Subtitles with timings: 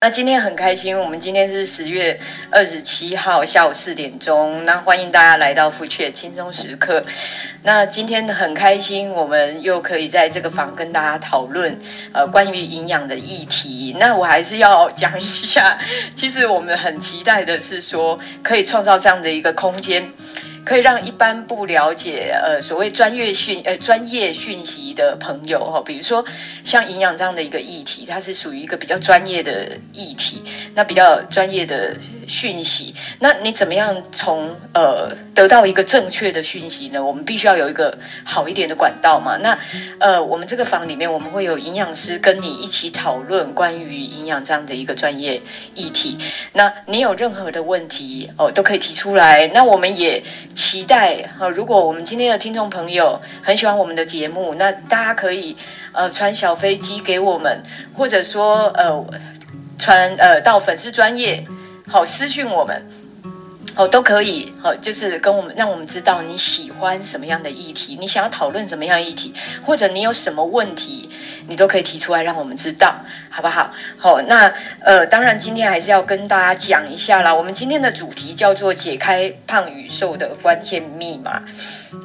[0.00, 2.20] 那今天很开心，我们今天是十月
[2.52, 7.02] 二十七号下午四点钟，那欢迎大家来到 Food Chat 轻松时刻。
[7.64, 11.76] 那今天很开心，我们又可以在这个房跟大家讨论
[12.12, 13.96] 呃关于营养的议题。
[13.98, 15.76] 那我还是要讲一下，
[16.14, 20.12] 其实我们很期待的是说，可以创造这样的一个空间。
[20.64, 26.24] 可以让一般不了解呃所谓专业讯呃专业讯息的朋友哈，比如说
[26.64, 30.42] 像营养这样的一个议题，它是属于一个比较专业的议题，
[30.74, 31.96] 那比较专业的
[32.28, 37.02] 讯息，那你怎么样从呃得到一个正确的讯息呢？
[37.02, 39.36] 我们必须要有一个好一点的管道嘛。
[39.38, 39.58] 那
[39.98, 45.40] 呃我们这个房里面我们会有营养师跟你一起讨论关于营养这样的一个专业
[45.74, 46.18] 议题。
[46.52, 49.48] 那你有任何的问题哦都可以提出来。
[49.54, 50.22] 那我们也。
[50.54, 55.56] 期待哈，如果我们今天的听众朋友很喜欢我们的节目，那大家可以
[55.92, 57.62] 呃传小飞机给我们，
[57.94, 59.02] 或者说呃
[59.78, 61.44] 传呃到粉丝专业
[61.88, 63.07] 好私讯我们。
[63.78, 69.32] 哦，都可以，好，就是跟我们，让我们知道你喜欢什么样的议题，你想要讨论什么样议题，
[69.64, 71.08] 或者你有什么问题，
[71.46, 72.92] 你都可以提出来，让我们知道，
[73.30, 73.72] 好不好？
[73.96, 77.32] 好，那呃，当然今天还是要跟大家讲一下啦。
[77.32, 81.40] 我们今天的主题叫做解开胖与瘦的关键密码。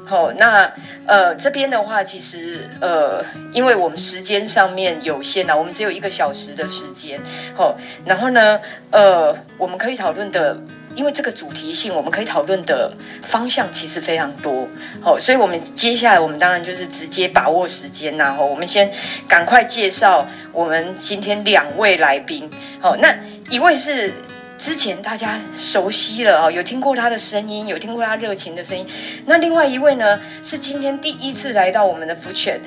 [0.06, 0.72] 好，那
[1.08, 7.20] 呃这边的话，其实呃，因为我们时间上面有限啊，我们只有一个小时的时间。
[7.56, 8.60] 好，然后呢，
[8.92, 10.56] 呃，我们可以讨论的。
[10.96, 12.92] 因为这个主题性，我们可以讨论的
[13.24, 14.68] 方向其实非常多，
[15.02, 18.92] 好，所以我们接下来我们当然就是直接把握时间呐，吼，我们先
[19.28, 22.50] 赶快介绍我们今天两位来宾，
[22.80, 23.16] 好，那
[23.50, 24.14] 一位是
[24.58, 28.88] 之前大家熟悉了哦，有听过他的声音，有听过他热情的声音，
[29.26, 32.60] 那另外一位呢是今天第一次来到我们的福泉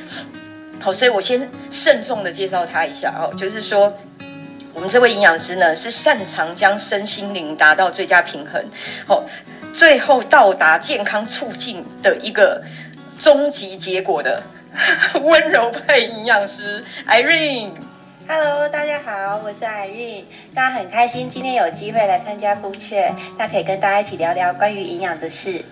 [0.81, 3.15] 好，所以我先慎重的介绍他一下。
[3.19, 3.93] 哦，就是说。
[4.77, 8.63] 我们这位营养师呢，是擅长将身心灵达到最佳平衡，
[9.09, 9.25] 好，
[9.73, 12.63] 最后到达健康促进的一个
[13.19, 14.43] 终极结果的
[15.25, 17.71] 温柔派营养师 Irene。
[18.29, 25.65] Hello，大家好，我是 Irene，大家很开心今天有机会来参加 Food 那可以跟大家一起聊聊关于营养的事。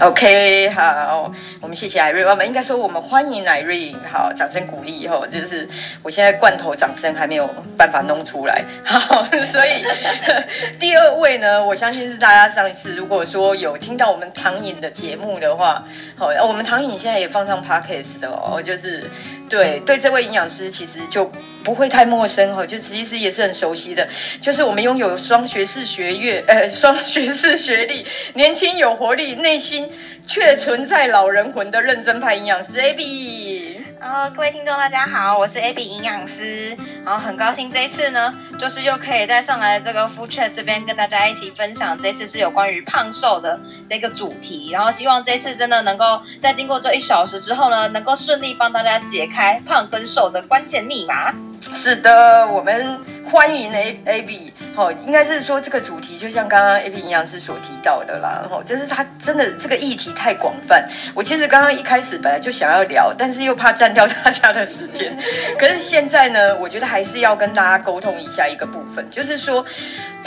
[0.00, 5.68] OK，好，我们谢谢艾瑞我们应该说我们欢迎艾瑞好，掌声鼓励以后，就是
[6.04, 9.84] 我现在罐头掌声还没有办法弄出来，好，所以
[10.78, 15.82] 第二位呢，我相信是大家上一次如果说有听到我们唐颖的节目的话，
[16.16, 19.02] 好，我们唐颖现在也放上 Podcast 的哦，就是
[19.48, 21.30] 对对这位营养师其实就
[21.64, 24.06] 不会太陌生哈，就其实也是很熟悉的，
[24.40, 28.04] 就是我们拥有双学士学院，呃，双学士学历，
[28.34, 29.88] 年轻有活力，内心。
[30.28, 38.30] 却存在老人魂的认真派营养师 Abby，然后各位听众大家好，我是 Abby 营养师，然后很高兴这一次呢，
[38.60, 43.58] 就是又可以再上来这个 Food Chat 这边跟大家一起分享，这次是有关于胖瘦的
[43.88, 51.32] 这个主题，然后希望这次真的能够在经过这一小时之后呢，能够顺利帮大家解开胖跟瘦的关键密码。
[51.72, 53.00] 是的，我们
[53.30, 60.88] 欢迎 A A B，好，应该是说这个主题就像刚刚 A B 营养师所提到的啦，吼，就是他真的这个议题太广泛。
[61.14, 65.16] 我其实刚刚一开始本来就想要聊，但是又怕占掉大家的时间。
[65.58, 69.64] 可是现在呢，我觉得还是要跟大家沟通一下一个部分，就是说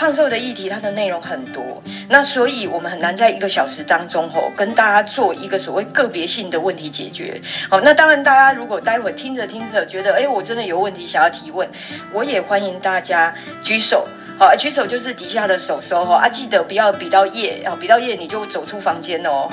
[0.01, 1.63] 胖瘦的议题它的内容很多，
[2.09, 7.39] 那所以我们很难在一个小时当中吼跟大家做一个所谓个别性的问题解决。
[7.69, 11.29] 好，那当然大家如果待会听着听着觉得，哎，我真的有问题想要。
[11.29, 11.69] 提问，
[12.12, 14.07] 我也欢迎大家举手，
[14.41, 19.47] 好，举手就是底下的手收哈啊，记得不要比到夜，啊，比到夜你就走出房间哦，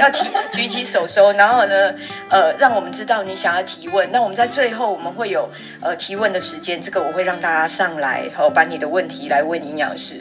[0.00, 1.94] 要提举起手收，然后呢，
[2.28, 5.48] 呃，让我们知道你想要提问，那我们在最后我们会有
[5.80, 10.20] 呃提问的时间，这个我会让大家上来，好，把你的问题来问营养师，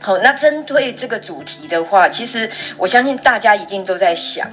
[0.00, 4.50] 好，那针对这个主题的话，其实我相信大家一定都在想。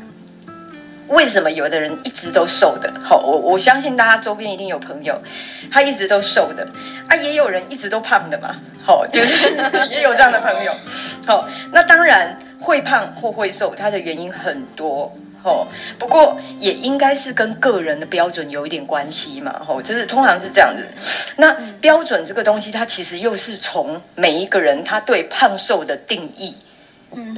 [1.09, 2.92] 为什么有的人一直都瘦的？
[3.03, 5.20] 好，我我相信大家周边一定有朋友，
[5.72, 6.68] 他一直都瘦的
[7.08, 8.56] 啊，也有人一直都胖的嘛。
[8.86, 9.50] 好， 就是
[9.89, 10.74] 也有这样的朋友。
[11.25, 15.13] 好，那当然会胖或会瘦，它的原因很多。
[15.42, 15.66] 好，
[15.98, 19.62] 不过也应该是跟个人的标准有一点关系嘛。
[19.66, 20.83] 好，就是通常是这样子。
[21.38, 26.56] 那标准这个东西，它其实又是从每一个人他对胖瘦的定义。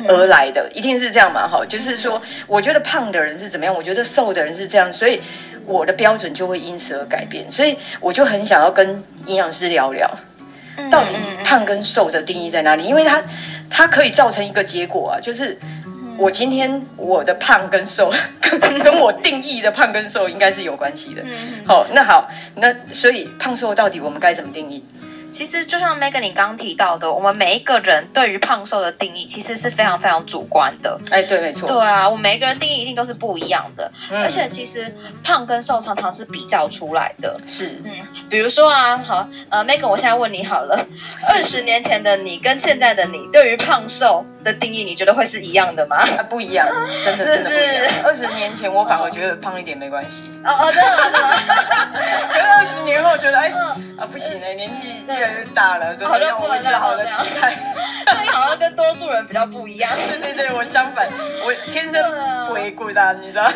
[0.07, 1.47] 而来的一定是这样嘛？
[1.47, 5.21] 哈，就是说，我觉得胖的人是怎么样，我觉得瘦的人是这样，所以
[5.65, 7.49] 我的标准就会因此而改变。
[7.49, 10.09] 所以我就很想要跟营养师聊聊，
[10.89, 12.83] 到底胖跟瘦的定义在哪里？
[12.83, 13.23] 因为它
[13.69, 15.57] 它可以造成一个结果啊，就是
[16.17, 18.11] 我今天我的胖跟瘦
[18.83, 21.23] 跟我定义的胖跟瘦应该是有关系的。
[21.65, 24.83] 好，那好，那所以胖瘦到底我们该怎么定义？
[25.41, 30.95] 其实就像 Megan 你刚刚提到的，我们每一个人对于胖瘦的定义其实是非常非常主观的。
[31.09, 31.67] 哎，对，没错。
[31.67, 34.93] 对啊，我们每一个人定义一定都是不一样的，嗯、而且其实
[35.23, 37.35] 胖跟瘦常常是比较出来的。
[37.47, 37.91] 是，嗯，
[38.29, 40.85] 比如说啊，好，呃，Megan，我现在问你好了，
[41.33, 45.97] 二十年前的你跟现在的你，对于胖瘦的定义，你觉得会是一样的吗？
[46.19, 46.67] 啊，不一样，
[47.03, 48.03] 真的真的不一样。
[48.05, 50.25] 二十年前我反而觉得胖一点没关系。
[50.45, 51.19] 哦哦，真的真的。
[52.29, 53.49] 可是二十年后觉得，哎，
[53.97, 57.55] 啊不行哎，年纪越来越大了，真的要维持好的体态。
[58.05, 59.91] 所以好像跟多数人比较不一样。
[59.95, 61.07] 对对对，我相反，
[61.45, 62.03] 我天生
[62.47, 63.49] 不会滚的，你知道。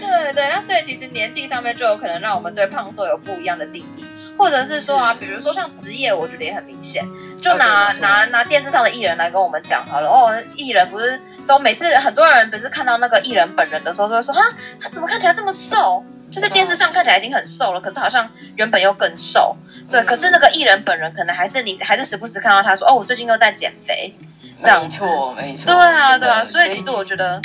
[0.00, 4.04] 对对，那所以其实年纪上面就有可能让我们对胖瘦有不一样的定义。
[4.38, 7.04] 或者是说啊，比如说像职业，我觉得也很明显。
[7.38, 14.42] 就拿拿拿电视上的艺人来跟我们讲好了哦，艺人不是都每次很多人不是看到那个艺人本人的时候，都会说哈，
[14.80, 16.02] 他怎么看起来这么瘦？
[16.30, 19.56] 就是电视上看起来已经很瘦了，可是好像原本又更瘦。
[19.90, 24.14] 对，可是那个艺人本人可能还是你还是时不时看到他说哦，我最近又在减肥。
[24.62, 25.72] 没错，没错。
[25.72, 27.40] 对啊，对啊，所以其实我觉得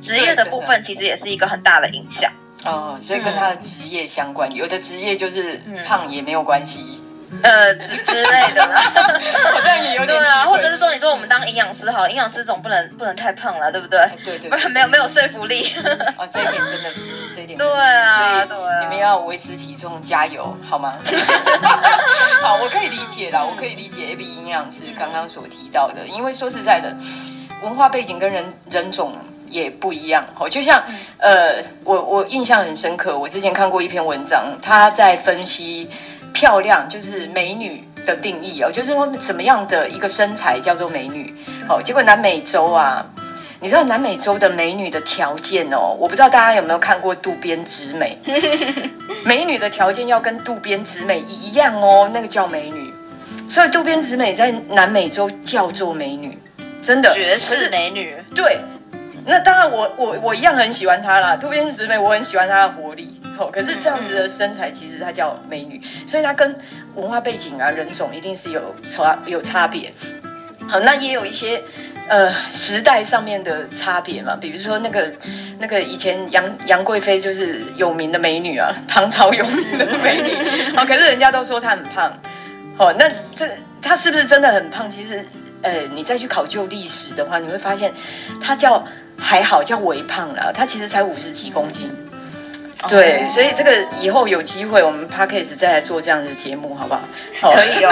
[0.00, 2.30] 职业的部分其实也是一个很大的影响。
[2.64, 7.02] 哦，所以跟他的职业相关，有的职业就是胖也没有关系，
[7.42, 8.92] 呃之类的啦。
[9.54, 13.98] 我这样也有点对啊，或者是说，你说我们当营养师好，营养师总不能不能太胖了，对不对？
[14.24, 15.74] 对对，不然没有没有说服力。
[16.16, 20.94] 哦，这一点真的是，这一点对啊，对啊，你们要维持体重，加油好吗？
[22.42, 26.94] 好，我可以理解啦，我可以理解 Abby 营养师刚刚所提到的，因为说实在的，
[27.62, 29.16] 文化背景跟人人种。
[29.52, 30.82] 也不一样，哦，就像，
[31.18, 35.90] 呃，我我印象很深刻，我之前看过一篇文章，他在分析
[36.32, 41.34] 漂亮就是美女的定义哦，就是说什么样的一个身材叫做美女，
[41.68, 43.04] 好，结果南美洲啊，
[43.60, 48.18] 你知道南美洲的美女的条件哦，我不知道大家有没有看过渡边直美，
[49.24, 52.92] 美女的条件要跟渡边直美一样哦，那个叫美女，
[53.48, 56.36] 所以渡边直美在南美洲叫做美女，
[56.82, 57.14] 真的。
[57.14, 58.58] 绝世美女，对。
[59.24, 61.36] 那当然我，我我我一样很喜欢她啦。
[61.36, 63.20] 渡边直美，我很喜欢她的活力。
[63.38, 66.58] 哦，可是这样子的身材，其实她叫美女，所以她跟
[66.94, 69.92] 文化背景啊、人种一定是有差有差别。
[70.68, 71.62] 好，那也有一些
[72.08, 74.36] 呃时代上面的差别嘛。
[74.38, 75.10] 比如说那个
[75.58, 80.36] 那个以前杨杨贵妃就是有名的美女啊，唐朝有名的美女。
[80.76, 82.12] 好，可是人家都说她很胖。
[82.76, 83.48] 好，那这
[83.80, 84.90] 她是不是真的很胖？
[84.90, 85.24] 其实，
[85.62, 87.92] 呃，你再去考究历史的话，你会发现
[88.40, 88.84] 她叫。
[89.22, 91.88] 还好叫微胖了，他其实才五十几公斤，
[92.88, 97.00] 对，所以这个以后有机会我们 Podcast 再来做这样的节目，好不好？
[97.40, 97.90] 好可以哦。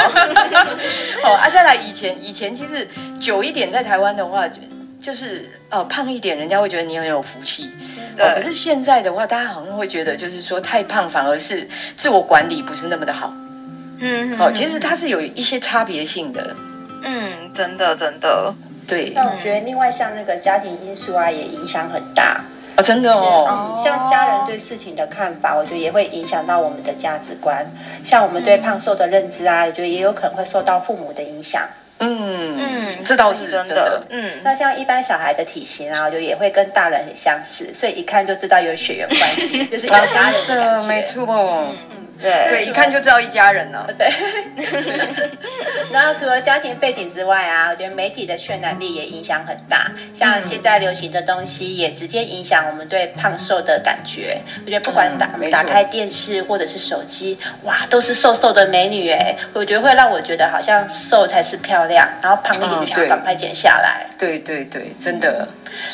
[1.22, 2.86] 好 啊，再来以前以前其实
[3.20, 4.60] 久一点在台湾的话，就
[5.00, 7.70] 就是哦胖一点，人家会觉得你很有福气。
[8.16, 8.26] 对。
[8.34, 11.66] 可是现在的话，大家好像会觉得就是说太胖反而是
[11.96, 13.32] 自我管理不是那么的好。
[14.00, 14.36] 嗯。
[14.38, 16.54] 哦，其实它是有一些差别性的。
[17.02, 18.52] 嗯，真的真的。
[18.90, 22.40] 对，那我觉得另外像那个家庭因素啊，也影响很大
[22.76, 23.76] 啊，真的哦。
[23.82, 27.64] 像家人对事情的看法，我觉得也会影响到我们的价值观。
[28.02, 31.62] 像我们对胖瘦的认知啊，我觉得也有可能会受到父母的影响。
[32.02, 34.02] 嗯嗯，这倒是真的。
[34.08, 41.66] 嗯，那像一般小孩的体型啊，我觉得也会跟大人很相似，所以一看就知道有血缘关系， 就是一家人的，没错。
[42.20, 43.86] 对对，一看就知道一家人了。
[43.96, 44.10] 对。
[45.90, 49.90] 然后除了家庭背景之外啊，我觉得媒体的渲染力也影响很大。
[50.12, 54.40] 像现在流行的东西，也直接影响我们对胖瘦的感觉。
[54.64, 64.06] 我觉得不管打打开电视或者是手机，哇，都是瘦瘦的美女哎，我觉得会让我觉得好像瘦才是漂亮，然后胖一点就想赶快减下来。
[64.18, 65.48] 对对对，真的。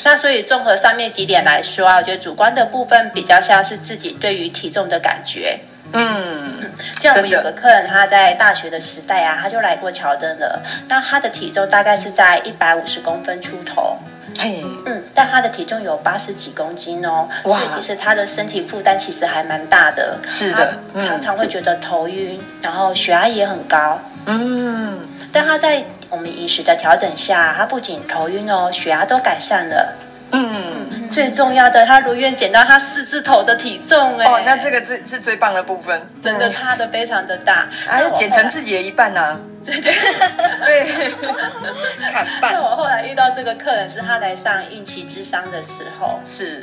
[0.04, 5.59] 那所以综合上面几点来说啊，我觉得主观的部分比较像是自己对于体重的感觉。
[5.93, 10.62] 嗯，像我们有个客人，他在大学的时代啊，他就来过乔登了。
[10.88, 13.97] 那他的体重大概是在一百五十公分出头，
[14.38, 20.19] 嘿，嗯，但他的体重有八十几公斤哦，哇，所以其实他的身体负担其实还蛮大的。
[20.28, 23.99] 是的，常常会觉得头晕，然后血压也很高。
[24.26, 24.99] 嗯，
[25.33, 29.95] 但他在我们饮食的调整下，他不仅头晕哦，血压都改善了。
[30.33, 34.26] 嗯，最重要的，他如愿减到他四字头的体重哎！
[34.26, 39.40] 哦，那这个最是最棒的部分，真的差的非常的大，还是减成自己的一半呢、啊？
[39.64, 39.92] 对对
[40.64, 41.12] 对，
[42.12, 42.52] 砍半。
[42.52, 46.62] 那我后来遇到这个客人，是他来上孕期智商的时候，是。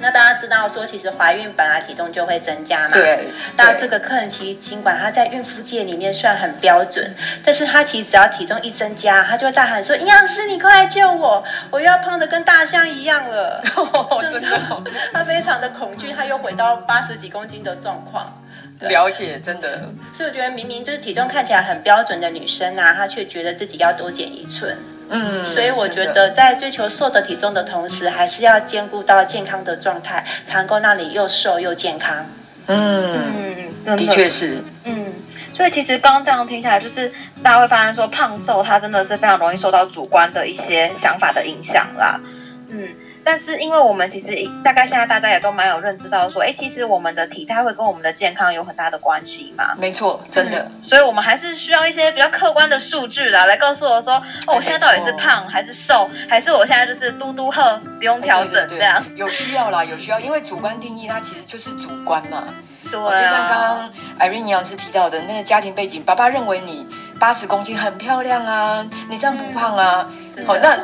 [0.00, 2.92] 那大家知道说，其实怀孕本来体重就会增加嘛。
[2.94, 3.28] 对。
[3.56, 7.14] 那这个客人其实尽管他在孕妇界里面算很标准，
[7.44, 11.44] 但是他其实只要体重一增加，他就会大喊说：“营养师，你快来救我！
[11.70, 13.62] 我又要胖得跟大象一样了。
[14.32, 18.42] ”真的， 他非常的恐惧，他又回到八十几公斤的状况。
[18.80, 19.90] 了解，真的。
[20.14, 24.74] 所以我觉得明明就是体重看起来很标准的女生啊，她却觉得自己要多减一寸。
[25.10, 32.26] 嗯，所以我觉得在追求瘦的体重的同时，还是要兼顾到健康的状态，才能够让你又瘦又健康。
[32.66, 34.62] 嗯嗯，的确是。
[34.84, 35.12] 嗯，
[35.52, 37.12] 所以其实刚刚这样听起来，就是
[37.42, 42.20] 大家会发现说，胖瘦它真的是非常容易受到主观的一些想法的影响啦。
[42.68, 42.88] 嗯。
[43.22, 44.34] 但是，因为我们其实
[44.64, 49.74] 大概现在大家也都蛮有认知到说，哎，其实我们的体态会跟我们的健康有很大的关系嘛。
[49.78, 50.58] 没错，真的。
[50.60, 54.14] 嗯，所以，我们还是需要一些比较客观的数据啦，来告诉我说，
[54.46, 59.02] 哦，我现在到底是胖还是瘦，还是我现在就是嘟嘟喝，不用调整这样。
[59.14, 62.44] 有需要啦，有需要，因为主观定义它其实就是主观嘛。
[62.90, 63.10] 对啊。
[63.10, 66.86] 就像刚刚 Irene 老师提到的那个家庭背景，爸爸认为你
[67.18, 70.10] 八十公斤很漂亮啊，你这样不胖啊。
[70.46, 70.78] 好，那。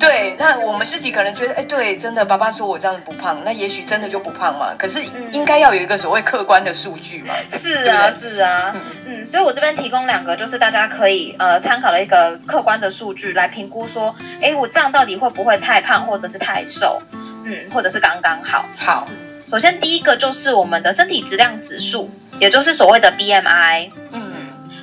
[0.00, 4.72] 对，那我们自己可能觉得，哎，对，真的，爸爸说我这样子不胖，那也许真的就不胖嘛。
[4.78, 4.98] 可是
[5.30, 7.34] 应该要有一个所谓客观的数据嘛。
[7.52, 16.98] 是啊，是啊，嗯嗯，所以我这边提供两个，就是大家可以呃参考的一个客观的数据来评估说，哎，我这样到底会不会太胖，或者是太瘦，
[17.44, 18.64] 嗯，或者是刚刚好。
[18.78, 19.06] 好，
[19.50, 23.90] 首先第一个就是我们的身体质量指数，也就是所谓的 BMI。
[24.12, 24.39] 嗯。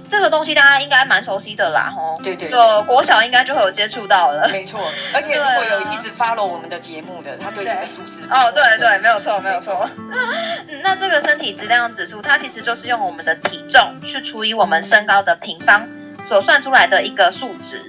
[0.10, 2.20] 这个东西大家应该蛮熟悉的啦，吼。
[2.24, 4.48] 对对，就国小应该就会有接触到了。
[4.50, 9.90] 没错，而且如果有一直 follow 我们的节目的，他对这个数字哦，对对，没有错，没有错。
[9.98, 15.88] 嗯， 那这个身体质量指数，它其实就是用我们的体重去除以我们身高的平方
[16.28, 17.82] 所算出来的一个数值。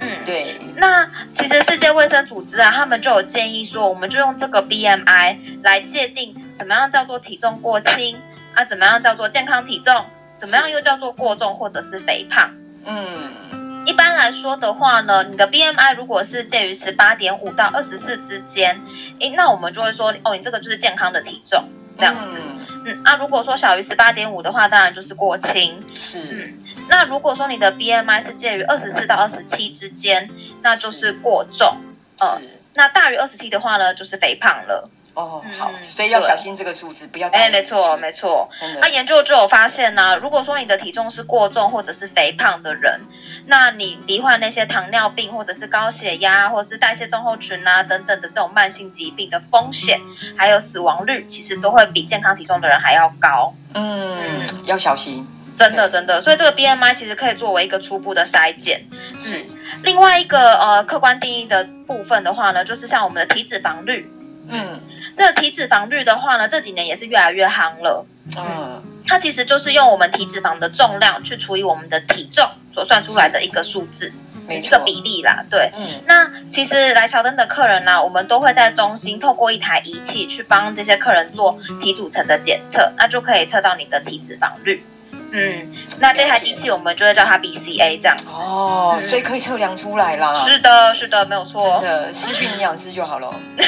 [0.00, 0.56] 嗯，对。
[0.76, 8.16] 那其实世界卫生组织啊，他们就有建议说，我们就用这个 BMI 来界定什么样叫做体重过轻
[8.54, 10.04] 啊，怎么样叫做健康体重。
[10.38, 12.50] 怎么样又叫做过重或者是肥胖？
[12.84, 18.80] 嗯，一般来说的话呢，你的 BMI 如果是介于十八点五到二十四之间，
[19.20, 21.64] 诶，那我们就会说，哦，你这个就是健康的体重，
[21.98, 22.20] 这样子。
[22.24, 25.78] 嗯，嗯啊，如果说小于十八点五的话，当然就是过轻。
[26.00, 26.18] 是。
[26.20, 30.30] 嗯，那如果说你的 BMI 是介于二十四到二十七之间，
[30.62, 31.76] 那就是过重。
[32.18, 32.24] 是。
[32.24, 32.40] 呃，
[32.74, 34.88] 那大于二十七的话呢，就是肥胖了。
[35.14, 38.48] 哦，好，所以要小心这个数字，不要哎，没错，没错。
[38.80, 43.00] 那研究就有发现呢，如果说你的体重是过重或者是肥胖的人，
[43.46, 50.00] 那你罹患那些糖尿病或者是高血压或者是代谢症候群啊等等的这种慢性疾病的风险，
[50.36, 53.52] 还有死亡率，其实都会比健康体重的人还要高。
[53.74, 55.26] 嗯，要小心，
[55.58, 56.20] 真的真的。
[56.20, 58.84] 所以这个 BMI 其实可以作为一个初步的筛检。
[59.20, 59.44] 是。
[59.82, 64.08] 另外一个呃客观定义的部分的话呢，就是像我们的体脂肪率。
[64.48, 64.80] 嗯。
[65.18, 68.06] 这个体脂肪率的话呢，这几年也是越来越夯了。
[68.36, 74.12] 嗯，它其实就是用我们体脂肪的重量去除以我们的体重所算出来的一个数字，
[74.48, 75.44] 一个比例啦。
[75.50, 84.84] 对，嗯，那其实来乔登的客人呢、啊，我们都会在中心透过一台仪器去帮这些客人做体组成的检测，那就可以测到你的体脂肪率。
[85.30, 90.46] 嗯，那这台机器我们就会叫它 BCA 这样哦，嗯、所以可以测量出来啦。
[90.48, 91.78] 是的，是的，没有错。
[91.80, 93.28] 真的，私讯营养师就好了。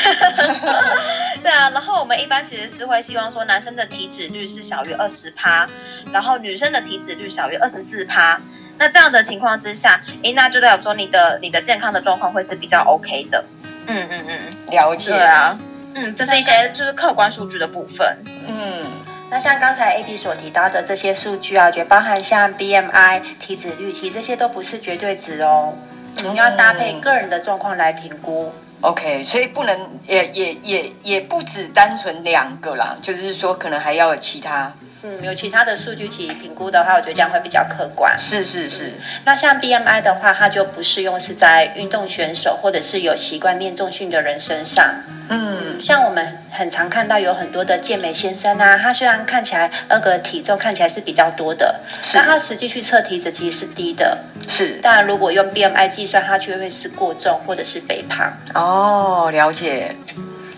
[1.43, 5.67] 对啊，然后我们一般其实是会希望说，男生的体脂率是小于二十趴，
[6.13, 8.41] 然后女生的体脂率小于二十四趴。
[8.79, 13.45] 那这样的情况之下，诶，那就代表说你的你的健康的状况会是比较 OK 的。
[13.87, 14.39] 嗯嗯嗯，
[14.71, 15.11] 了解。
[15.11, 15.59] 对啊，
[15.95, 18.17] 嗯，这是一些就是客观数据的部分。
[18.49, 18.83] 嗯。
[19.31, 25.73] 那像刚才 AB 所提到的这些数据啊，我觉得包含像 BMI、体脂率，其实这些都不是绝对值哦，
[26.17, 28.53] 你、嗯、要搭配个人的状况来评估。
[28.81, 34.73] OK，所以不能也也也也不止单纯两个啦，就是说可能还要有其他。
[35.03, 38.15] 嗯，有其他的数据去评估的话，我觉得这样会比较客观。
[38.19, 38.89] 是是是。
[38.89, 38.93] 嗯、
[39.25, 44.95] 那像 BMI 的话，它就不适用是在运动选手或者是有习惯练重训的人身上。
[45.31, 54.19] 嗯，像我们很常看到有很多的健美先生啊，他虽然看起来那个体重看起来是比较多的，是但他实际去测体脂其实是低的。
[54.49, 54.81] 是。
[54.83, 58.31] 当然，如果用 BMI 计算，他却会是过重或者是肥胖。
[58.55, 59.95] 哦，了解。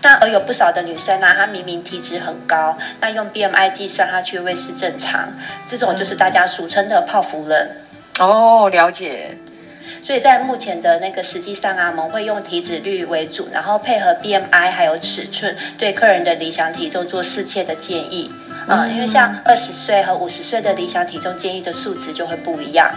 [0.03, 5.29] 那而有不少的女生啊，她明明体脂很高，那用 BMI 计算，她却会是正常。
[5.67, 7.77] 这种就是大家俗称的泡芙人。
[8.19, 9.37] 哦，了解。
[10.03, 18.29] 所以在目前的那个实际上啊，我们会用体脂率为主，然后配合 BMI 还有尺寸，对客人的理想体重做适切的建议。
[18.67, 22.91] 嗯，嗯，因为像二十岁和五十岁的理想体重建议的数值就会不一样。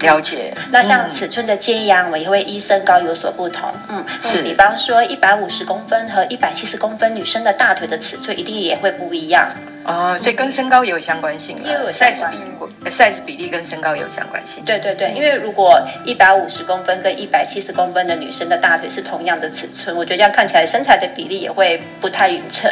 [0.00, 3.72] 了解，那像尺寸的建议啊，我们也会依身高有所不同。
[3.88, 9.48] 嗯，是，比方说一百五十公分和一百七十公分女生的大腿的尺寸一定也会不一样。
[9.84, 11.68] 哦，所以跟身高也有相关性了。
[11.68, 14.64] 因为 size 比例，size 比例跟身高有相关性。
[14.64, 22.70] 对对对，因为如果一百五十公分跟一百七十公分的女生的大腿是同样的尺寸，我觉得这样看起来身材的比例也会不太匀称。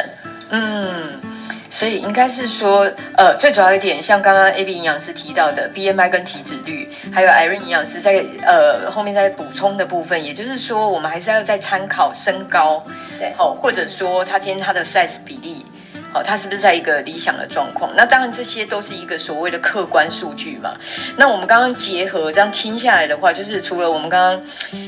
[0.49, 1.32] 嗯。
[1.73, 2.87] 所以应该是说，
[3.17, 12.85] 呃，最主要一点，像刚刚 AB 营养师提到的 BMI 跟体脂率，还有 Irene 营养师在呃后面在补充的部分，也就是说，我们还是要再参考身高，
[13.17, 15.65] 对，好，或者说他今天他的 size 比例。
[16.13, 17.91] 好，他是不是在一个理想的状况？
[17.97, 20.77] 那当然，这些都是一个所谓的客观数据嘛。
[21.17, 24.45] 那我们刚刚结合这样听下来的话，就是除了我们刚刚，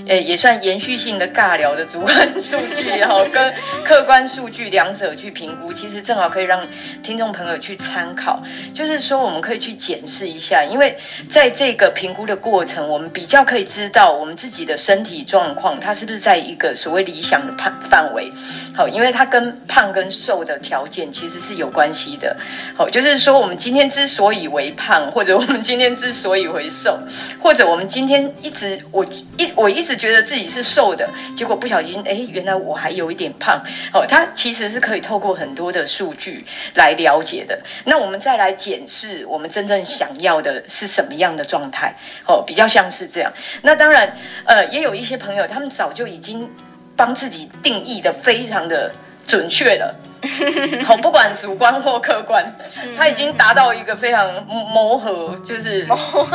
[0.07, 3.51] 诶，也算延续性的尬聊的主观数据， 然后跟
[3.83, 6.61] 客观数据两者去评估，其实正好可以让
[7.01, 8.39] 听众朋友去参考。
[8.71, 10.95] 就是说，我们可以去检视一下，因为
[11.31, 18.31] 在这个评估的过程，我们比较可以知道我们自己的身体状况，它是不是在一个所谓理想的范范围。
[18.75, 21.14] 好，因为它跟胖跟瘦的条件。
[21.15, 22.35] 其实是有关系的，
[22.75, 26.99] 好，就是说我们今天之所以为胖，或者我们今天之所以为瘦，
[27.39, 37.57] 或者我们今天一直我一我一直觉得自己是瘦的，结果不小心，哎，原来我还有一点胖，哦，它其实是可以透过很多的数据来了解的。
[37.85, 41.95] 那我们再来检视我们真正想要的是什么样的状态，
[42.27, 43.31] 哦，比较像是这样。
[43.61, 46.49] 那当然，呃，也有一些朋友，他们早就已经
[46.93, 48.91] 帮自己定义的非常的
[49.25, 49.95] 准确了。
[50.85, 52.55] 好，不管主观或客观，
[52.97, 55.87] 他已经达到一个非常磨合，就是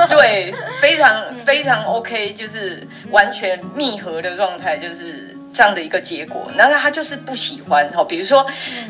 [0.09, 6.51] 对，非常非常 OK，就是完全密合的状态，就是这样的一个结果。
[6.57, 8.47] 然后他就是不喜欢，哈，比如说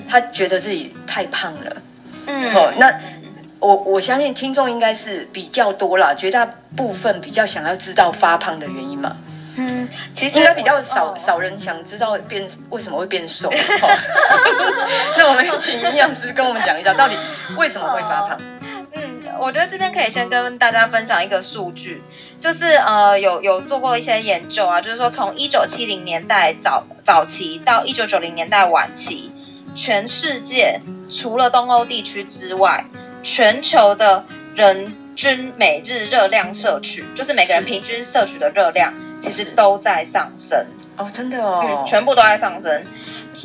[0.08, 1.76] 他觉得自己太胖了，
[2.26, 2.92] 嗯，好，那
[3.58, 9.16] 我我相信听众应该是比较多啦，绝大部分比较想要知道发胖的原因嘛。
[9.56, 13.50] 嗯，其实应该比较少、哦、少人想知道变为什么会变瘦。
[15.16, 17.16] 那我们请营养师跟我们讲一下，到底
[17.56, 18.38] 为什么会发胖？
[18.94, 22.02] 嗯，我觉得这边可以先跟大家分享一个数据，
[22.40, 29.30] 就是呃有有做过一些研究啊，就是说从一九七零年代早早期到一九九零年代晚期，
[29.74, 30.80] 全世界
[31.10, 32.84] 除了东欧地区之外，
[33.22, 38.92] 全球的人均每日热量摄取，就是每个人平均摄取的热量。
[39.20, 40.58] 其实都在上升。
[40.96, 42.70] 哦，真的哦，嗯，全部都在上升，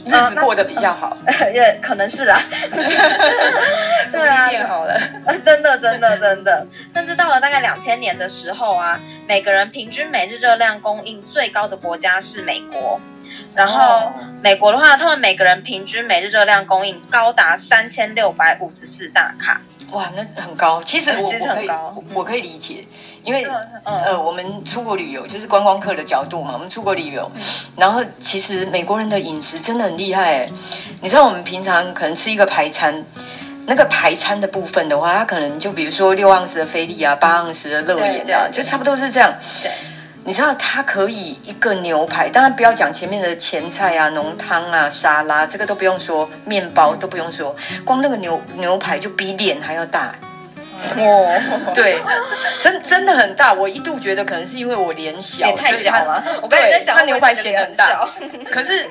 [0.06, 1.16] 日子过得比较好，
[1.54, 2.42] 也、呃呃、可能是啦，
[4.12, 5.00] 对啊，变好了，
[5.46, 13.00] 真的真的真的，甚至到了大概两千年的时候啊，每个人平均每日热量供应最高的国家是美国，
[13.56, 19.62] 然后美国的话，他们每个人平均每日热量供应高达三千六百五十四大卡。
[19.92, 20.82] 哇，那很高。
[20.84, 22.86] 其实我我可以我，我可以理解，
[23.24, 23.46] 因为
[23.84, 26.52] 呃，我们出国旅游就是观光客的角度嘛。
[26.54, 27.32] 我们出国旅游，
[27.78, 30.50] 然后其实美国人的饮食真的很厉害。
[31.02, 33.06] 你知道我们平常可能吃一个排餐，
[33.68, 39.34] 那个排餐的部分的话，它可能就比如说六盎司的菲力啊，八盎司的肉眼啊，就差不多是这样。
[39.62, 39.72] 对。
[40.28, 50.16] 你知道它可以一个牛排，当然不要讲前面的前菜啊、浓汤啊、沙拉，这个都不用说，面包都不用说，光那个牛牛排就比脸还要大。
[50.98, 52.00] 哦，对，
[52.60, 53.54] 真真的很大。
[53.54, 56.24] 我一度觉得可能是因为我脸小，脸太小了。
[56.42, 58.10] 我刚才在想，他牛排显很大，
[58.52, 58.86] 可是。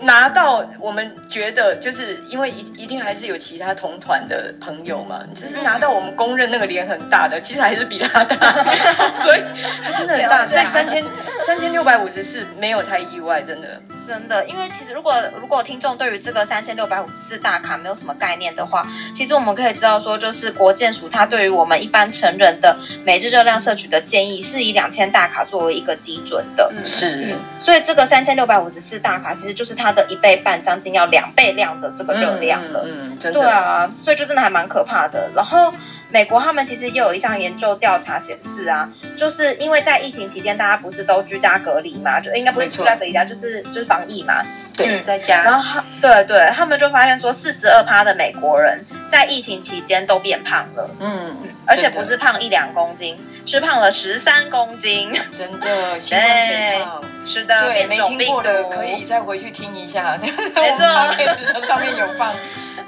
[0.00, 8.36] 拿到我们觉得，就是因为一一定还是有其他同团的朋友嘛，只是拿到我们公认那个脸很大的，其实还是比他大，
[9.22, 9.42] 所以
[9.82, 11.02] 他真的很大，所以三千
[11.46, 13.80] 三千六百五十四没有太意外，真的。
[14.06, 18.82] 真的，因为其实如果如果听众对于这个三千六百五十四大卡没有什么概念的话，
[19.16, 26.72] 其实我们可以知道说，就是国健署它对于我们一般成人的每日热量摄取的建议是以两千大卡作为一个基准的。
[26.84, 27.32] 是。
[27.32, 32.82] 嗯，所以这个三千六百五十四大卡其实就是它的一倍半，将近要两倍量的这个热量了。
[32.86, 33.40] 嗯，嗯，真的。
[33.40, 35.30] 对啊，所以就真的还蛮可怕的。
[35.34, 35.72] 然后。
[36.14, 44.40] 美国他们其实也有一项研究调查显示啊，就是因为在疫情期间，大家不是都居家隔离嘛，就应该不是居家隔离啊，就是就是防疫嘛，
[44.76, 45.42] 对，在家。
[45.42, 48.78] 然后对对，他们就发现说，四十二趴的美国人
[49.10, 56.88] 在疫情期间都变胖了，嗯，而且不是胖一两公斤，是胖了十三公斤，真的，新冠肺炎，
[57.26, 60.62] 是的，对，没听过的可以再回去听一下，没错，
[61.66, 62.32] 上面有放。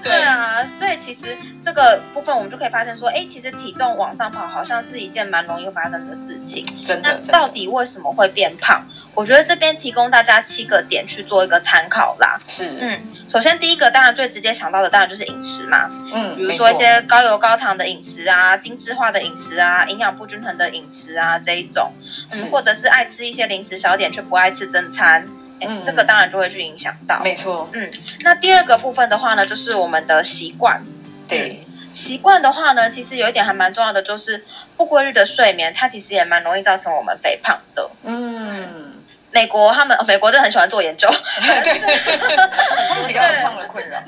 [0.07, 6.65] 对啊，所以其实这个部分我们就可以发现说，哎，其实体重往上跑好像是一件蛮容易发生的事情。
[6.85, 7.21] 真的。
[7.25, 8.83] 那到底为什么会变胖？
[9.15, 12.39] 我觉得这边提供大家七个点去做一个参考啦。
[12.47, 12.77] 是。
[12.81, 15.91] 嗯，首先第一个当然最直接想到的当然就是饮食嘛。
[16.13, 16.37] 嗯。
[16.37, 21.93] 比如说一些高油高糖的饮食啊，精致化的饮食啊，营养不均衡的饮食啊这一种。
[22.33, 22.51] 嗯。
[22.51, 25.27] 或者是爱吃一些零食小点却不爱吃正餐。
[25.61, 27.69] 嗯，这个当然就会去影响到，没错。
[27.73, 27.91] 嗯，
[28.21, 30.83] 那第二个部分的话呢，就是我们的习惯。
[31.29, 34.45] 对，习惯的话呢，其实有一点还蛮重要的，就是
[34.77, 37.91] 不规律的睡眠，它其实也蛮容易造成我们肥胖的。
[38.05, 41.09] 嗯，美国他们，哦、美国真的很喜欢做研究，
[41.41, 41.79] 对，
[42.89, 43.99] 他们比较有胖的困扰。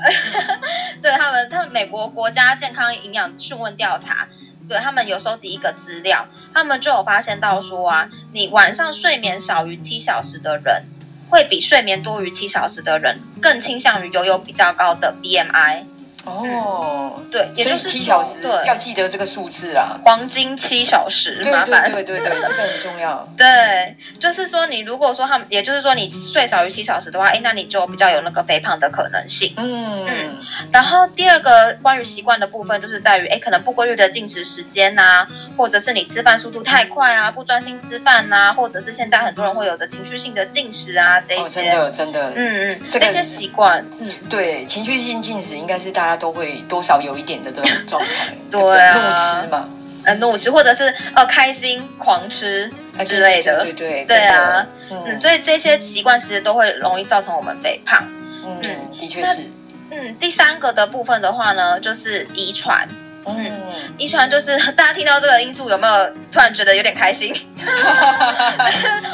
[1.03, 4.29] 对他们，他们美国国家健康营养询问调查，
[4.69, 10.85] 对他们有收集一个资料，他们就有发现到说啊，你晚上睡眠少于七小时的人，
[11.29, 15.98] 会比睡眠多于七小时的人更倾向于拥有比较高的 BMI。
[16.29, 23.27] 哦，对，也就是七小时要记得这个数字啦，黄金七小时，麻烦，对对对对， 这个很重要。
[23.37, 29.53] 对，就是说你如果说他们，也就是说你睡少于七小时的话，哎，那你就比较有那个肥胖的可能性。
[29.57, 30.37] 嗯嗯。
[30.71, 41.41] 然后第二个关于习惯的部分，就是在于，哎，可能不规律的进食时间呐，或者是你吃饭速度太快啊，不专心吃饭呐，或者是现在很多人会有的情绪性的进食啊，这些。
[41.41, 42.33] 哦真的真的。
[42.35, 46.18] 嗯嗯，这些习惯，嗯，对，情绪性进食应该是大家。
[46.19, 49.69] 都会多少有一点的这种状态，对啊，怒吃嘛，
[50.05, 52.71] 呃，怒吃或者是呃开心狂吃
[53.09, 57.99] 之类的，对对对啊，嗯，所以这些习惯其实都会容易造成我们肥胖，
[58.45, 58.61] 嗯，
[58.99, 59.43] 的确是，
[59.91, 62.87] 嗯，第三个的部分的话呢，就是遗传，
[63.27, 63.51] 嗯，
[63.97, 67.35] 遗传就是大家听到这个因素有没有突然觉得有点开心？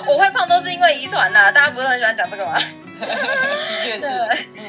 [0.06, 2.58] 我会胖都是因为遗传呐，大家不是很喜欢讲这个吗？
[3.68, 4.06] 的确是。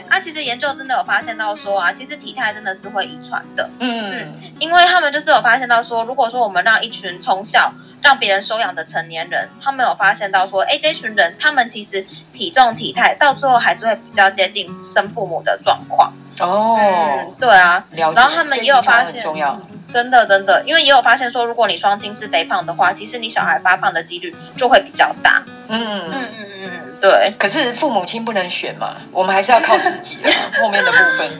[0.09, 3.69] 啊，其实研究真的有发现到说啊，其实体态真的是会遗传的。
[3.79, 16.13] 嗯嗯，因为他们就是有发现到说，如果说我们让一群从小让别人收养的成年人，他们有发现到说，哎，这群人他们其实体重体态到最后还是会比较接近生父母的状况。
[16.39, 18.15] 哦、嗯，对啊，了解。
[18.19, 19.59] 然后他们也有发现，很重要。
[19.93, 25.41] 真的真的，因为也有发现说，如果你双亲是肥胖的话，其实你小孩发胖的几率就会比较大。
[25.69, 26.29] 嗯嗯嗯
[26.63, 26.69] 嗯，
[26.99, 27.31] 对。
[27.39, 31.31] 可是父母亲不能选嘛，我们还是要靠自己的后面的部分，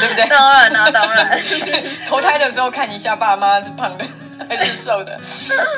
[0.00, 0.26] 对不对？
[0.28, 1.42] 当然啦、啊，当然。
[2.06, 4.04] 投胎的时候看一下爸妈是胖的
[4.46, 5.18] 还是瘦的，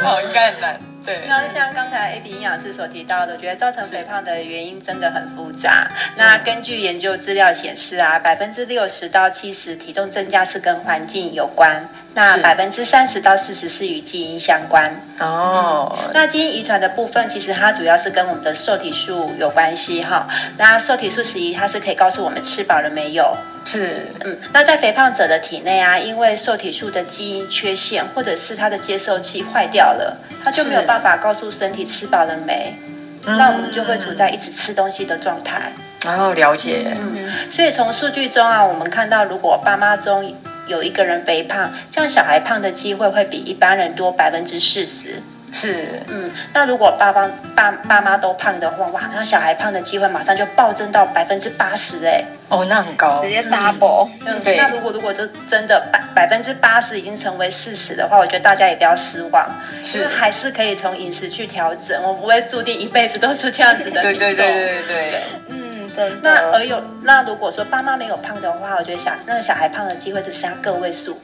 [0.03, 0.81] 哦，应该很难。
[1.07, 5.87] 对，那像刚才 AB 营养师所提到的，我觉得造成肥胖的原因真的很复杂。
[6.17, 15.01] 那根据研究资料显示啊，百分之六十到七十体重增加是跟环境有关，那百分之三十到四十是与基因相关。
[15.21, 20.27] 哦、嗯，那基因遗传的部分，其实它主要是跟我们的受体素有关系哈。
[20.59, 23.33] 那受体素十一，它是可以告诉我们吃饱了没有。
[23.67, 32.77] 是，嗯，那在肥胖者的体内啊，因为受体素的基因缺陷，或者是它的接受器坏掉了，它就没有办法告诉身体吃饱了没，
[33.25, 35.73] 那我们就会处在一直吃东西的状态。
[36.05, 40.33] 然后了解，嗯，所以从数据中啊，我们看到如果爸妈中
[40.69, 45.21] 有一个人肥胖，这样小孩胖的机会会比一般人多百分之四十。
[45.57, 54.59] 是，嗯，那如果爸爸爸爸妈都胖的话，哇，那小孩胖的机会马上就暴增到百分之八十哎，哦，那很高，直接 double，嗯，对。
[54.59, 59.49] 那如果如果就真的百百分之八十已经成为事实的话，我觉得大家也不要失望，
[59.83, 64.03] 是，还是可以从饮食去调整，我不会注定一辈子都是这样子的。
[64.03, 66.13] 对对对对对对，嗯，对。
[66.23, 71.19] 那而有那如果说爸妈没有胖的话，我觉得小那个小孩胖的机会只剩下个位数，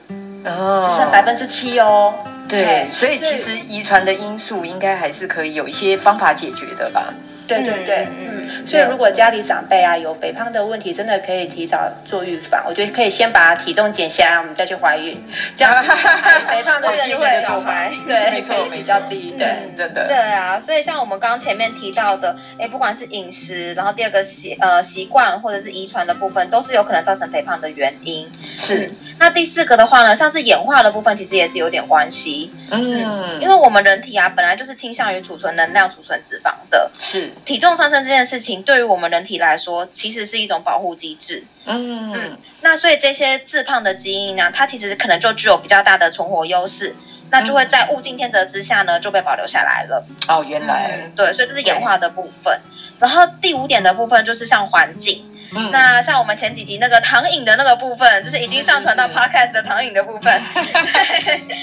[0.47, 2.15] 哦，只剩百分之七哦。
[2.59, 7.13] 对，所以其实遗传的因素应该还是可以有一些方法解决的吧。
[7.49, 8.32] 对对对，嗯，
[8.67, 12.65] 所以如果家里长辈啊有肥胖的问题，真的可以提早做预防。
[12.67, 15.23] 我觉得可以先把体重减下来，我们再去怀孕，
[15.57, 15.75] 这样
[16.49, 19.35] 肥胖的机会小孩对没错比较低。
[19.39, 20.07] 对，真的。
[20.07, 28.31] 对啊，所以像我们刚刚前面提到的，哎，不管是饮食，然后第二个习呃习惯或者是遗传的部分，都是有可能造成肥胖的原因。
[28.59, 28.91] 是。
[29.19, 32.53] 那第四个的话呢，像是演化的部分，其实也是有点关系。
[32.71, 36.91] 嗯，因为我们人体啊，本来就是倾向于储存能量、储存脂肪的。
[37.01, 37.31] 是。
[37.45, 41.43] 体重上升这件事情，对于我们人体来说，其实是一种保护机制。
[41.65, 46.95] 嗯嗯，那所以这些致胖的基因呢，它其实可能就具有比较大的存活优势，
[47.31, 50.05] 那就会在物竞天择之下呢，就被保留下来了。
[50.29, 51.01] 哦，原来。
[51.03, 52.61] 嗯，对，所以这是演化的部分。
[52.99, 55.25] 然后第五点的部分就是像环境。
[55.55, 60.43] 嗯、那像我们前几集那个唐颖的那个部分，就是已经上传到 podcast 的唐颖的部分，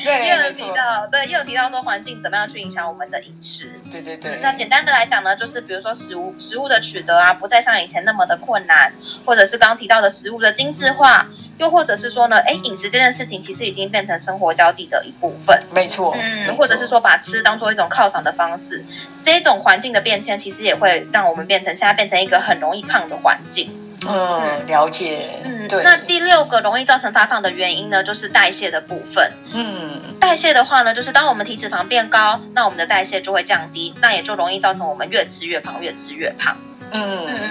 [0.03, 4.39] 对，又有提到，对，又有提到说环境怎么样去影响我们的饮食，对对对。
[4.41, 8.91] 那简单的来讲呢，就是比如说食物食物的取得啊，不再像以前那么的困难，
[9.25, 11.27] 或者是刚刚提到的食物的精致化，
[11.59, 18.83] 又或者是说呢，哎，饮食这件事情其实已经变成生活交际的一部分，没错，嗯，或者是说把吃当做一种犒赏的方式，
[19.25, 23.69] 这种环境的变迁，其实也会让我们变成现在变成一个很容易胖的环境。
[24.07, 25.41] 嗯，了解。
[25.43, 25.83] 嗯，对。
[25.83, 29.29] 那第六个容易造成发胖的原因呢，就是代谢的部分。
[29.53, 36.55] 嗯，代谢的话呢，就是当我们体脂肪变高，那我们的代谢就会降低，那也就容易造成我们越吃越胖，越吃越胖。
[36.91, 37.49] 嗯嗯。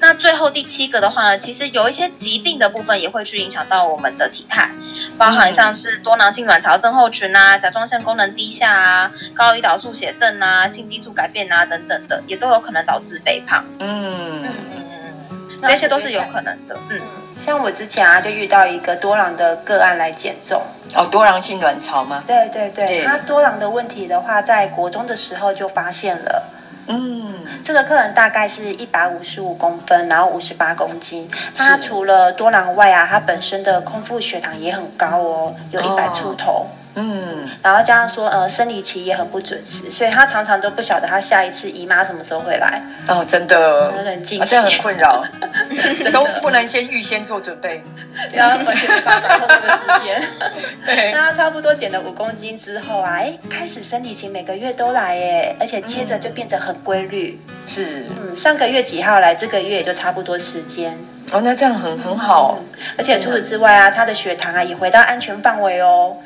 [0.00, 4.70] 那最后第七个的话呢，其实有一些疾病的部分也会去影响到我们的体态，
[5.18, 13.62] 包含像是多囊性卵巢症候群啊、甲状腺功能低下啊、高胰岛素血症啊、性激素改变啊等等的，也都有可能导致肥胖。
[13.78, 14.48] 嗯嗯
[15.30, 16.74] 嗯，这些都是有可能的。
[16.88, 16.98] 嗯，
[17.38, 20.62] 像我之前啊，就遇到一个多囊的个案来减重。
[20.94, 22.24] 哦，多囊性卵巢吗？
[22.26, 26.42] 对对对，他多囊的问题的话，在国中的时候就发现了。
[26.92, 31.30] 嗯，这个客人大概是一百五十五公分，然后五十八公斤。
[31.56, 36.66] 他除了多囊外啊，他本身的空腹血糖也很高哦，有一百出头。
[36.66, 42.82] 哦嗯，然后加上说，呃，生理期也很不准时，所以她常常都不晓得她下一次姨妈什么时候会来。
[43.08, 45.24] 哦，真的，真的很惊、啊，这样很困扰，
[46.12, 47.82] 都不能先预先做准备，
[48.32, 50.22] 然后完全无法掌控这个时间。
[50.84, 57.40] 对，那他差不多减了五公斤之后啊，哎，开始生理期每个月都来，哎，而且接着就变得很规律。
[57.66, 60.98] 是，嗯，上个月几号来，这个月也就差不多时间。
[61.32, 62.66] 哦，那这样很很好、嗯，
[62.98, 66.16] 而且除此之外啊，他的血糖啊也回到安全范围哦。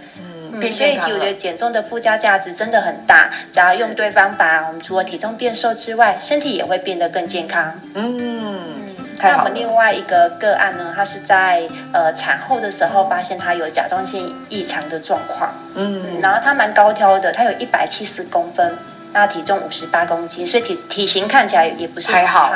[0.54, 7.80] 嗯，所以其实我觉得减重的附加价值真的很大，只要用对方法，我们除了体重变瘦之外，身体也会变得更健康。
[7.94, 15.52] 嗯，那我们另外一个个案呢，他是在呃产后的时候发现他有甲状腺异常的状况。
[15.74, 18.76] 嗯，然后他蛮高挑的，他有一百七十公分，
[19.12, 22.52] 那体重五十八公斤，所以体体型看起来也不是很好。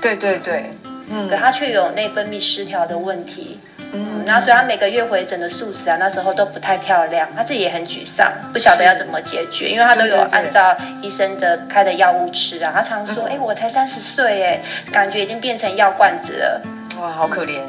[0.00, 0.70] 对对对，
[1.10, 3.60] 嗯，可他却有内分泌失调的问题。
[3.92, 16.62] 嗯，然后所以他每个月回诊的数值啊，那时候都不太漂亮，他自己也很沮丧，不晓得要怎么解决，因为他都有按照医生的开的药物吃啊，他常说，哎、嗯，我才三十岁，哎，感觉已经变成药罐子了，
[17.00, 17.60] 哇，好可怜。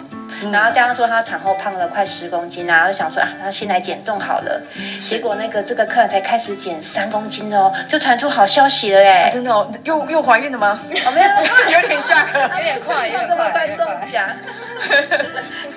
[0.51, 4.61] 然后加上说她产后胖了快十公斤，然后就想说啊，那先来减重好了。
[4.99, 10.79] 结果那个这个客人才开始减三公斤哦，就传出好消息了哎、啊，真的哦，又又怀孕了吗？
[11.05, 11.27] 哦没有，
[11.81, 12.23] 有点吓。
[12.23, 13.77] 客，有点快，有点这么快中
[14.11, 14.29] 奖。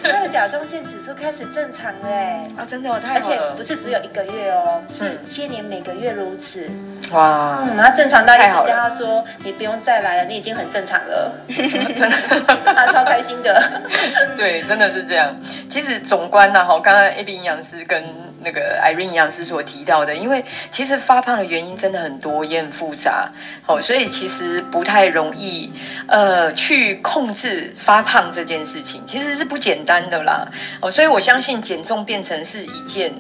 [0.03, 6.69] 他 的甲状腺指数开始正常了哎，啊真的哦，太好了，而且不是只有一个月哦，是接连每个月如此。
[7.13, 12.17] 哇，嗯，他正常到医生叫他说你不用再来了，你已经很正常了， 真的，
[12.75, 13.81] 他超开心的。
[14.37, 15.35] 对，真的是这样。
[15.69, 18.03] 其实总观呢，哈，刚刚 AB 营养师跟
[18.43, 23.29] 那个 Irene 营养师所提到的，因为其实发胖的原因真的很多，也很复杂，
[23.65, 25.73] 好，所以其实不太容易，
[26.07, 30.47] 呃，去控制发胖这件事情，其实是不简单的啦，
[30.81, 33.13] 哦，所以我相信减重变成是一件。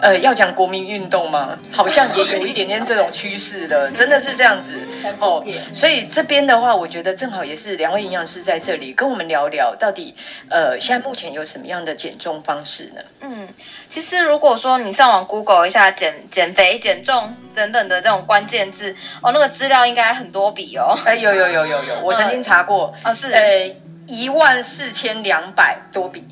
[0.00, 1.56] 呃，要讲国民运动吗？
[1.72, 4.72] 好像也有一点点这种趋势的，真的是这样子
[5.18, 5.42] 哦。
[5.72, 10.14] 所以这边的话，我觉得正好也是两位营养师在这里跟我们聊聊，到底
[10.50, 13.00] 呃现在目前有什么样的减重方式呢？
[13.20, 13.48] 嗯，
[13.92, 20.98] 其实如果说你上网 Google 一下减减肥、减重等等的这种关键字哦，那个资料应该很多笔哦。
[21.04, 23.74] 哎，有有有有有，我曾经查过啊、哦，是呃
[24.06, 26.26] 一万四千两百多笔。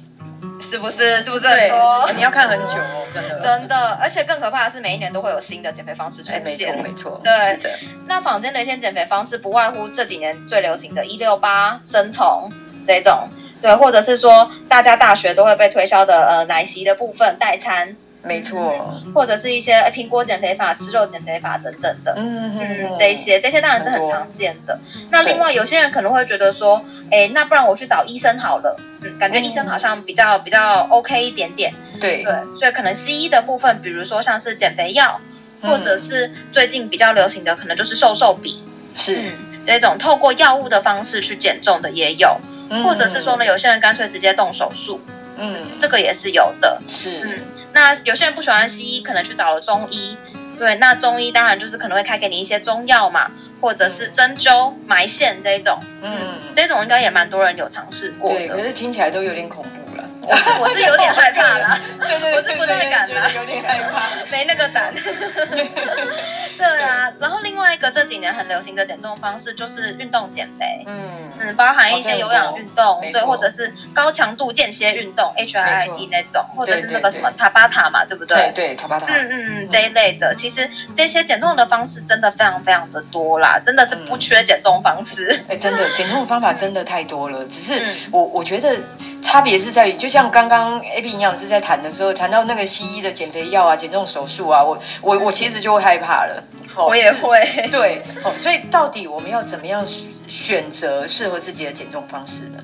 [0.73, 1.23] 是不是？
[1.23, 2.11] 是不是很多？
[2.17, 3.41] 你要看很久哦，真的。
[3.45, 6.43] 真的，而且更可怕的是，每一年都会有新的减肥方式出现。
[6.43, 7.21] 没错，没错。
[7.23, 7.71] 对，是的。
[8.07, 12.51] 那坊间的一些减肥方式，不外乎这几年最流行的一六八、生酮
[12.87, 13.29] 这种，
[13.61, 17.95] 对，或者是说大家大学都会被推销的呃奶昔的部分代餐。
[18.25, 24.79] 没错，或者是一些苹果减肥法、吃肉减肥法等等的，嗯嗯，这些这些当然是很常见的。
[25.11, 31.73] 那另外有些人可能会觉得说，哎，那不然我去找医生好了，嗯，感觉医生好像比较比较 OK 一点点。
[32.01, 32.23] 对。
[32.23, 35.21] 对，所以可能西医的部分，比如说像是减肥药，
[35.61, 38.63] 或者是最近比较流行的，可能就是瘦瘦笔，
[38.95, 39.31] 是。
[39.65, 42.37] 这种透过药物的方式去减重的也有，
[42.85, 45.01] 或者是说呢，有些人干脆直接动手术，
[45.39, 47.41] 嗯，这个也是有的，是。
[47.75, 50.17] 那有些人不喜欢西医，可能去找了中医。
[50.59, 53.31] 对，那中医当然就是可能会开给你一些中药嘛，
[53.61, 55.79] 或者是针灸、埋线这种。
[56.03, 56.13] 嗯，
[56.55, 58.37] 这种应该也蛮多人有尝试过的。
[58.37, 59.82] 对，可是听起来都有点恐怖了。
[60.61, 64.93] 我是有点害怕啦，对对，我是不太敢啦，有点害怕， 没那个胆。
[66.59, 70.85] 对啊，然后另外一个这几年很流行的减重方式就是运动减肥。
[70.87, 70.95] 嗯
[71.41, 78.53] 嗯，包含一些有氧运动，对，或者是高强度间歇运动 HIIT 那种，或者是那个什么塔巴塔嘛，对不对？
[78.55, 79.07] 对对，塔巴塔。
[79.09, 85.43] 嗯嗯这一类的，其实这些减重的方式真的非常非常的多啦，真的是不缺减重方式。
[85.49, 87.83] 哎，真的减重方法真的太多了，只是
[88.13, 88.77] 我我觉得
[89.23, 96.43] 差别是在于，就像刚刚 AB 营养师在谈的时候，谈到那个西医的减肥药啊、减重手术啊，我我我其实就会害怕了。
[96.77, 97.69] 我也会。
[97.71, 99.87] 对，哦，所以到底我们要怎么样
[100.27, 102.59] 选择适合自己的减重方式呢？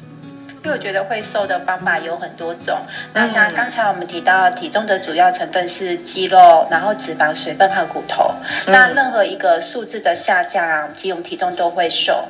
[0.65, 2.77] 因为我觉得会瘦的方法有很多种。
[3.13, 8.33] 那像刚才我们提到，体重的主要成分是肌肉，然后脂肪、水分和骨头。
[8.67, 12.25] 那任何一个数字的下降啊，其实我们体重都会瘦。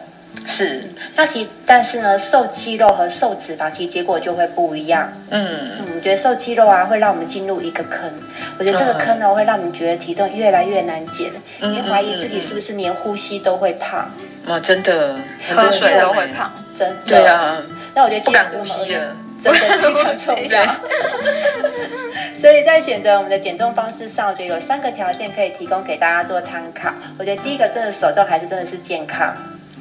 [0.47, 0.83] 是，
[1.15, 5.13] 那其实但是呢，瘦肌肉和瘦脂肪其实结果就会不一样。
[5.31, 8.11] 嗯嗯，我觉得瘦肌肉啊，会让我们进入一个坑。
[8.59, 14.11] 我觉得这个坑呢，嗯、会让我们觉得体重越来越难减，你会怀疑自己是不是连呼吸都会胖。
[14.47, 15.15] 啊，真的，
[15.55, 16.97] 喝水都会胖，真的。
[17.05, 17.59] 对啊，
[17.95, 19.15] 那我觉得不敢呼吸了，
[19.45, 20.65] 真的 非常重要。
[22.41, 26.91] 所以在选择我们的减重方式上，我觉得有三个条件可以提供给大家做参考。
[27.19, 29.35] 我觉得第一个真的首重还是真的是健康。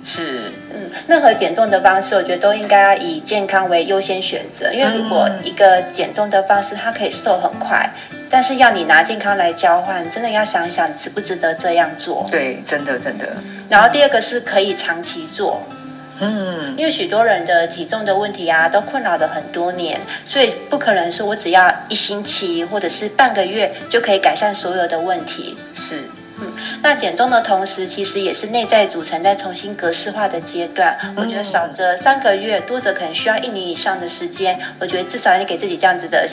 [0.09, 4.71] 是，嗯，任何减重的方式，我觉得都应该要以健康为优先选择。
[4.71, 7.93] 因为如果一个减重的方式，它可以瘦很快，
[8.29, 12.25] 但是要你拿健康来交换，真的要想一想值不值得这样做。
[12.31, 13.27] 对，真的真的。
[13.67, 15.61] 然后第二个是可以长期做。
[16.19, 25.55] 嗯，因为许多人的体重的问题啊，都困扰了很多年，所以不可能说我只要一星期或者是半个月就可以改善所有的问题。
[25.75, 26.05] 是，
[26.39, 30.97] 嗯，那减重的同时，其实也是内在组成在重新格式化的阶段。
[31.15, 34.59] 我觉得少则三个月，多则可能需要一年以上的时间。
[34.79, 36.27] 我觉得至少要给自己这样子的。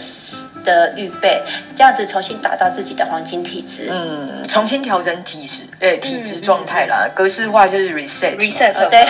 [0.65, 1.41] 的预备，
[1.77, 9.07] 这样子重新打造自己的黄金体质，嗯，重新调整体质，对体质状态啦，嗯、格式化就是 reset，reset，、哦、对，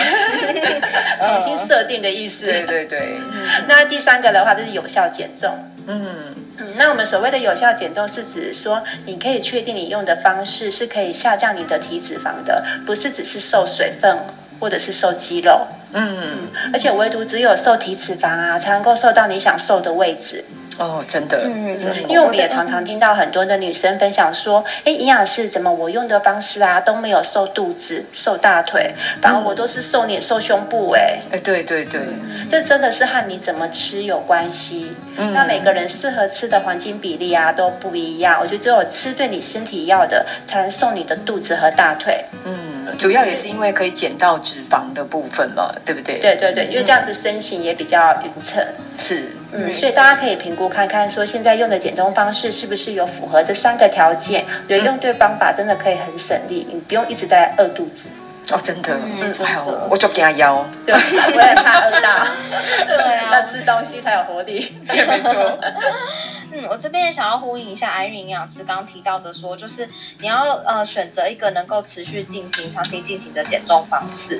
[1.19, 3.17] 重新设定的意思，对对对。
[3.33, 5.51] 嗯、那第三个的话就是有效减重，
[5.87, 6.35] 嗯。
[6.57, 14.17] 嗯，那我们所谓的有效减重是指说，你可以确定你用的方式是可以下降你的体脂肪的，不是只是瘦水分
[14.57, 20.43] 或者是瘦肌肉，嗯，而且唯独只有瘦体脂肪啊，才能够瘦到你想瘦的位置。
[20.77, 21.79] 哦，真的，嗯，
[22.09, 32.01] 因为我们也常常听到很多的女生分享说，哎，营养师怎么我用的方式啊都没有瘦肚子、瘦大腿，反而我都是瘦脸、瘦胸部，哎，哎，对对对，
[32.51, 34.91] 这真的是和你怎么吃有关系。
[35.15, 42.25] 嗯，那每个人适合吃的黄金比例啊都不一样，我觉得只有吃对你身体要的，才能瘦你的肚子和大腿。
[42.43, 46.19] 嗯，主要也是因为可以减到脂肪的部分嘛，对不对？
[46.19, 48.65] 对对对，因为这样子身形也比较匀称。
[48.97, 50.67] 是，嗯，所以大家可以评估。
[50.67, 54.43] 看看说现在用的减重方式是不是有符合这三个条件？
[54.63, 58.09] 我觉得用对方法真的可以很省力，你不用一直在饿肚子。
[58.51, 62.27] 哦，真的，嗯，还有我就给他腰，对，我也怕饿到，
[62.85, 65.59] 对啊，要吃东西才有活力，没错。
[66.53, 74.39] 嗯，我这边也想要呼应一下 Irene 营养师刚刚提到的说，就是你要呃选择一个能够持续进行、长期进行的减重方式。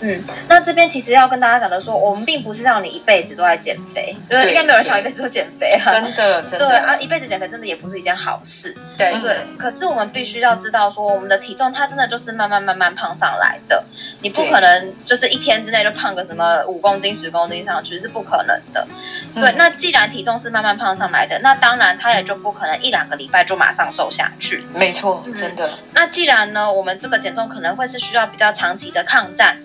[0.00, 5.92] 嗯，那这边其实要跟大家讲的说，我们并不是让你一辈子都在减肥，就是应该没有人想一辈子都减肥哈。
[5.92, 6.68] 真的，真的。
[6.68, 8.74] 对啊，一辈子减肥真的也不是一件好事。
[8.98, 9.38] 对对。
[9.58, 13.82] 可是我们必须要知道说，我们的体重它真的就是慢慢慢慢胖上来的，
[14.20, 18.86] 你不可能就是一天之内就胖个什么五公斤、十公斤上去是不可能的。
[19.34, 24.62] 对，那既然体重是慢慢胖上来的，那当然它也就不可能一两个礼拜就马上瘦下去。
[24.74, 25.70] 没错，真的。
[25.94, 29.56] 那既然呢，我们这个减重可能会是需要比较长期的抗战。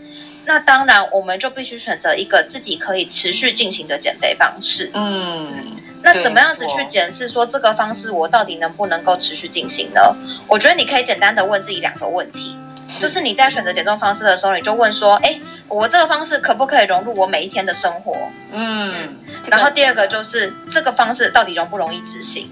[0.46, 4.90] 那当然，我们就必须选择一个自己可以持续进行的减肥方式。
[4.94, 10.02] 嗯，那怎么样子去检视说这个方式我到底能不能够持续进行呢？
[10.48, 12.56] 我觉得你可以简单的问自己两个问题，
[12.88, 18.16] 是就是你在选择减重方式的时候，你就问说：哎，我这个方式可不可以融入我每一天的生活？
[18.52, 19.16] 嗯，
[19.52, 22.50] 然后第二个就是这个方式到底容不容易执行？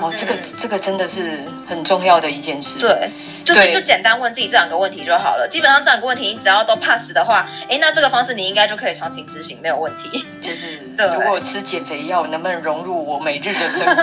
[0.00, 2.80] 哦，这个这个真的是很重要的一件事。
[2.80, 3.10] 对，
[3.44, 5.48] 就是就简单问自己这两个问题就好了。
[5.50, 10.26] 基本上这两个问题你只要都 pass 的话，哎，那这个方式你应该就可以长期执行，没有问题。
[10.40, 14.02] 就是 如果吃减肥药能不能融入我每日的生活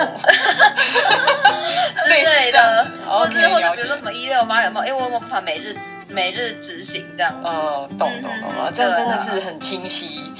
[2.04, 4.86] 之类的，或者或者比如说什么一六八有没有？
[4.86, 5.74] 因为我没办法每日
[6.08, 7.38] 每日执行这样。
[7.44, 10.32] 哦，懂懂懂了，这样真的是很清晰。